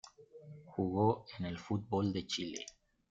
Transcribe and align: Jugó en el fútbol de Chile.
Jugó 0.65 1.25
en 1.37 1.45
el 1.45 1.59
fútbol 1.59 2.11
de 2.11 2.25
Chile. 2.25 2.65